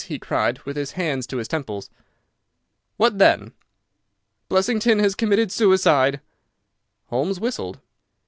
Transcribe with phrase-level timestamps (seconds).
[0.07, 1.91] he cried, with his hands to his temples.
[2.97, 3.53] "What then?"
[4.49, 6.21] "Blessington has committed suicide!"
[7.09, 7.79] Holmes whistled.